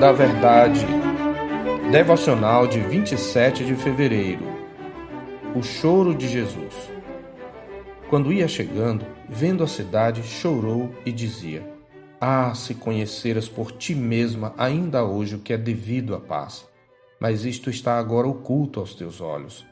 [0.00, 0.86] Da Verdade.
[1.90, 4.42] Devocional de 27 de fevereiro.
[5.54, 6.74] O choro de Jesus.
[8.08, 11.62] Quando ia chegando, vendo a cidade, chorou e dizia:
[12.20, 16.66] Ah, se conheceras por ti mesma ainda hoje o que é devido à paz.
[17.20, 19.64] Mas isto está agora oculto aos teus olhos.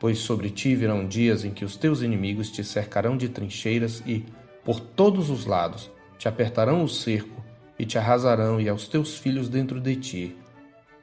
[0.00, 4.24] Pois sobre ti virão dias em que os teus inimigos te cercarão de trincheiras e,
[4.64, 7.43] por todos os lados, te apertarão o cerco
[7.78, 10.36] e te arrasarão e aos teus filhos dentro de ti.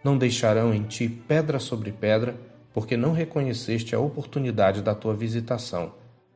[0.03, 2.35] Não deixarão em ti pedra sobre pedra,
[2.73, 5.93] porque não reconheceste a oportunidade da tua visitação.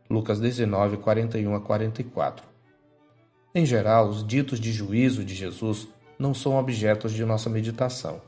[0.09, 2.45] Lucas 19, 41 a 44.
[3.53, 5.87] Em geral, os ditos de juízo de Jesus
[6.19, 8.21] não são objetos de nossa meditação.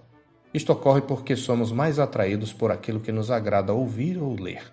[0.53, 4.63] Isto ocorre porque somos mais atraídos por aquilo que nos agrada ouvir ou ler.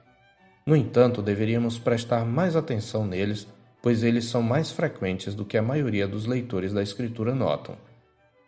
[0.65, 3.46] No entanto, deveríamos prestar mais atenção neles
[3.84, 7.77] pois eles são mais frequentes do que a maioria dos leitores da Escritura notam.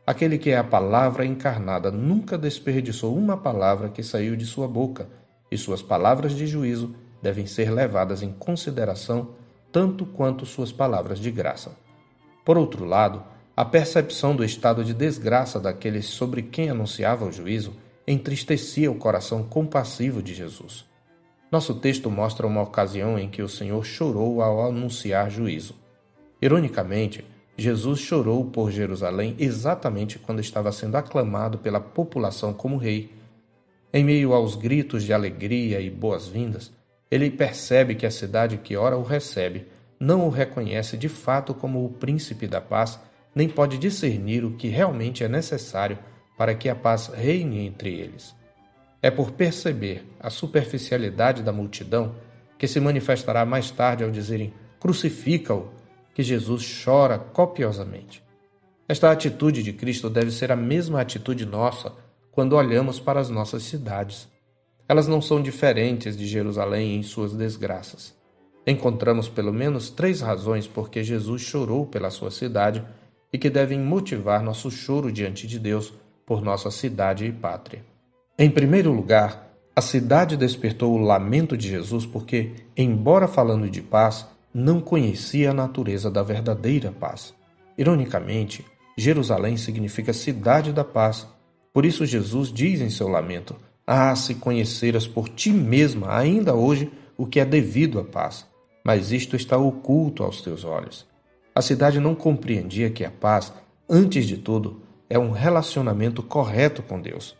[0.06, 5.06] Aquele que é a palavra encarnada nunca desperdiçou uma palavra que saiu de sua boca,
[5.50, 9.32] e suas palavras de juízo devem ser levadas em consideração
[9.70, 11.76] tanto quanto suas palavras de graça.
[12.42, 13.22] Por outro lado,
[13.54, 17.74] a percepção do estado de desgraça daqueles sobre quem anunciava o juízo
[18.08, 20.86] entristecia o coração compassivo de Jesus.
[21.56, 25.74] Nosso texto mostra uma ocasião em que o Senhor chorou ao anunciar juízo.
[26.42, 27.24] Ironicamente,
[27.56, 33.10] Jesus chorou por Jerusalém exatamente quando estava sendo aclamado pela população como rei.
[33.90, 36.70] Em meio aos gritos de alegria e boas-vindas,
[37.10, 39.66] ele percebe que a cidade que ora o recebe
[39.98, 43.00] não o reconhece de fato como o príncipe da paz,
[43.34, 45.98] nem pode discernir o que realmente é necessário
[46.36, 48.34] para que a paz reine entre eles.
[49.02, 52.14] É por perceber a superficialidade da multidão
[52.58, 55.70] que se manifestará mais tarde ao dizerem crucifica-o,
[56.14, 58.22] que Jesus chora copiosamente.
[58.88, 61.92] Esta atitude de Cristo deve ser a mesma atitude nossa
[62.30, 64.28] quando olhamos para as nossas cidades.
[64.88, 68.14] Elas não são diferentes de Jerusalém em suas desgraças.
[68.66, 72.84] Encontramos pelo menos três razões por que Jesus chorou pela sua cidade
[73.32, 75.92] e que devem motivar nosso choro diante de Deus
[76.24, 77.95] por nossa cidade e pátria.
[78.38, 84.26] Em primeiro lugar, a cidade despertou o lamento de Jesus porque, embora falando de paz,
[84.52, 87.32] não conhecia a natureza da verdadeira paz.
[87.78, 88.62] Ironicamente,
[88.94, 91.26] Jerusalém significa cidade da paz.
[91.72, 96.90] Por isso, Jesus diz em seu lamento: Ah, se conheceras por ti mesma ainda hoje
[97.16, 98.44] o que é devido à paz,
[98.84, 101.06] mas isto está oculto aos teus olhos.
[101.54, 103.50] A cidade não compreendia que a paz,
[103.88, 107.34] antes de tudo, é um relacionamento correto com Deus.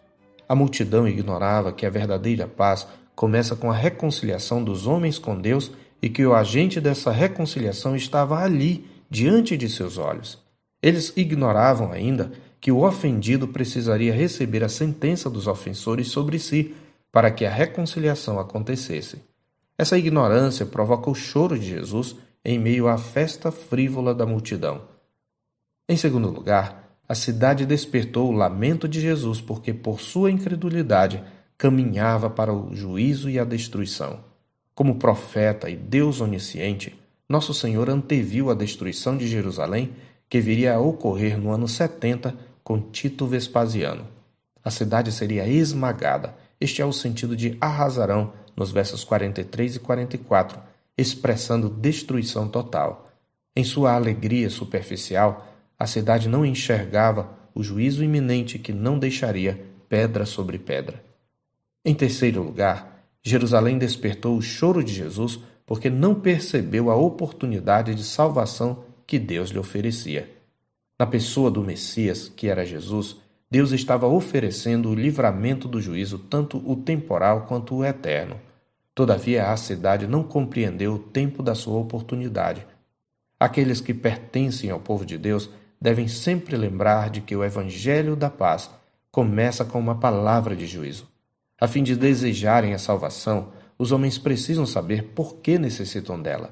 [0.48, 5.70] A multidão ignorava que a verdadeira paz começa com a reconciliação dos homens com Deus
[6.00, 10.38] e que o agente dessa reconciliação estava ali, diante de seus olhos.
[10.82, 16.74] Eles ignoravam ainda que o ofendido precisaria receber a sentença dos ofensores sobre si
[17.10, 19.22] para que a reconciliação acontecesse.
[19.78, 24.82] Essa ignorância provoca o choro de Jesus em meio à festa frívola da multidão.
[25.88, 31.22] Em segundo lugar, a cidade despertou o lamento de Jesus, porque por sua incredulidade
[31.56, 34.20] caminhava para o juízo e a destruição.
[34.74, 39.92] Como profeta e Deus onisciente, nosso Senhor anteviu a destruição de Jerusalém
[40.28, 44.06] que viria a ocorrer no ano 70 com Tito Vespasiano.
[44.62, 46.34] A cidade seria esmagada.
[46.60, 50.58] Este é o sentido de arrasarão nos versos 43 e 44,
[50.98, 53.06] expressando destruição total.
[53.54, 60.26] Em sua alegria superficial, a cidade não enxergava o juízo iminente que não deixaria pedra
[60.26, 61.02] sobre pedra.
[61.84, 68.04] Em terceiro lugar, Jerusalém despertou o choro de Jesus porque não percebeu a oportunidade de
[68.04, 70.30] salvação que Deus lhe oferecia.
[70.98, 73.16] Na pessoa do Messias, que era Jesus,
[73.50, 78.40] Deus estava oferecendo o livramento do juízo, tanto o temporal quanto o eterno.
[78.94, 82.66] Todavia, a cidade não compreendeu o tempo da sua oportunidade.
[83.38, 85.50] Aqueles que pertencem ao povo de Deus
[85.80, 88.70] devem sempre lembrar de que o Evangelho da paz
[89.10, 91.08] começa com uma palavra de juízo.
[91.60, 96.50] A fim de desejarem a salvação, os homens precisam saber por que necessitam dela.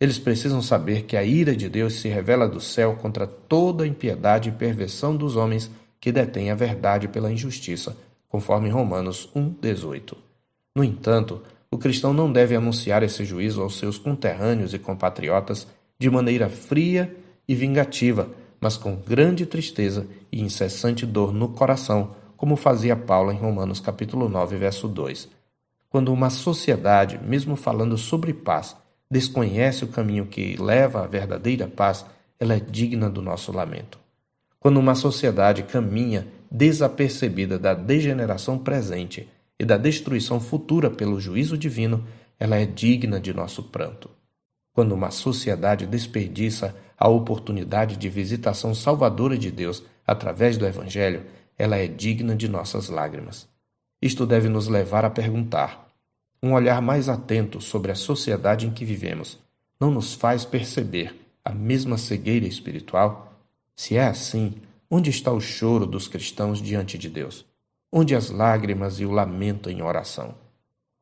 [0.00, 3.86] Eles precisam saber que a ira de Deus se revela do céu contra toda a
[3.86, 5.70] impiedade e perversão dos homens
[6.00, 7.94] que detêm a verdade pela injustiça,
[8.28, 10.16] conforme Romanos 1,18.
[10.74, 15.66] No entanto, o cristão não deve anunciar esse juízo aos seus conterrâneos e compatriotas
[15.98, 17.14] de maneira fria
[17.46, 18.30] e vingativa,
[18.60, 24.28] mas com grande tristeza e incessante dor no coração, como fazia Paulo em Romanos capítulo
[24.28, 25.28] 9, verso 2.
[25.88, 28.76] Quando uma sociedade, mesmo falando sobre paz,
[29.10, 32.04] desconhece o caminho que leva à verdadeira paz,
[32.38, 33.98] ela é digna do nosso lamento.
[34.60, 39.28] Quando uma sociedade caminha desapercebida da degeneração presente
[39.58, 42.04] e da destruição futura pelo juízo divino,
[42.38, 44.10] ela é digna de nosso pranto.
[44.72, 51.24] Quando uma sociedade desperdiça a oportunidade de visitação salvadora de Deus através do Evangelho,
[51.56, 53.48] ela é digna de nossas lágrimas.
[54.00, 55.88] Isto deve nos levar a perguntar:
[56.42, 59.38] um olhar mais atento sobre a sociedade em que vivemos
[59.78, 61.14] não nos faz perceber
[61.44, 63.32] a mesma cegueira espiritual?
[63.74, 64.54] Se é assim,
[64.90, 67.46] onde está o choro dos cristãos diante de Deus?
[67.90, 70.34] Onde as lágrimas e o lamento em oração?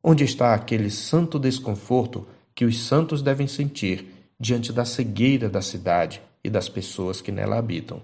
[0.03, 2.27] Onde está aquele santo desconforto
[2.59, 4.05] que os santos devem sentir
[4.37, 8.03] diante da cegueira da cidade e das pessoas que nela habitam?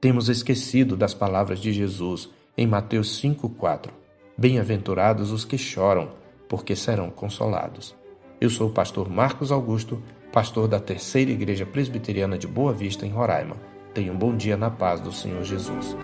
[0.00, 3.90] Temos esquecido das palavras de Jesus em Mateus 5,4.
[4.36, 6.10] Bem-aventurados os que choram,
[6.48, 7.94] porque serão consolados.
[8.40, 13.10] Eu sou o pastor Marcos Augusto, pastor da Terceira Igreja Presbiteriana de Boa Vista, em
[13.10, 13.54] Roraima.
[13.94, 15.96] Tenha um bom dia na paz do Senhor Jesus.